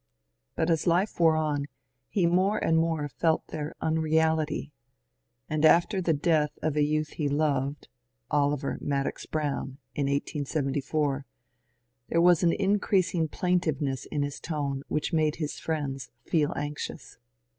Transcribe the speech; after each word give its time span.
But 0.55 0.71
as 0.71 0.87
life 0.87 1.19
wore 1.19 1.35
on 1.37 1.67
he 2.09 2.25
more 2.25 2.57
and 2.57 2.75
more 2.79 3.07
felt 3.07 3.45
their 3.49 3.75
unreality; 3.81 4.71
and 5.47 5.63
after 5.63 6.01
the 6.01 6.11
death 6.11 6.57
of 6.63 6.75
a 6.75 6.81
youth 6.81 7.09
he 7.09 7.29
loved 7.29 7.87
(Oliver 8.31 8.79
Madox 8.83 9.27
Brown) 9.29 9.77
in 9.93 10.07
1874, 10.07 11.27
there 12.09 12.19
was 12.19 12.41
an 12.41 12.53
increasing 12.53 13.27
plaintiveness 13.27 14.05
in 14.07 14.23
his 14.23 14.39
tone 14.39 14.81
which 14.87 15.13
made 15.13 15.37
bis 15.39 15.59
friends 15.59 16.09
feel 16.25 16.51
anxious. 16.55 17.19